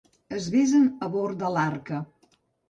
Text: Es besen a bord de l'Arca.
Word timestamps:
Es 0.37 0.45
besen 0.55 0.87
a 1.09 1.09
bord 1.17 1.41
de 1.43 1.53
l'Arca. 1.57 2.01